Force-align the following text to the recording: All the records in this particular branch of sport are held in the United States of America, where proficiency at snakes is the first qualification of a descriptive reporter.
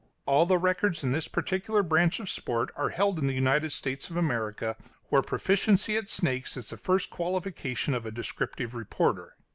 All 0.25 0.47
the 0.47 0.57
records 0.57 1.03
in 1.03 1.11
this 1.11 1.27
particular 1.27 1.83
branch 1.83 2.19
of 2.19 2.27
sport 2.27 2.71
are 2.75 2.89
held 2.89 3.19
in 3.19 3.27
the 3.27 3.35
United 3.35 3.71
States 3.71 4.09
of 4.09 4.17
America, 4.17 4.75
where 5.09 5.21
proficiency 5.21 5.95
at 5.95 6.09
snakes 6.09 6.57
is 6.57 6.71
the 6.71 6.77
first 6.77 7.11
qualification 7.11 7.93
of 7.93 8.07
a 8.07 8.11
descriptive 8.11 8.73
reporter. 8.73 9.35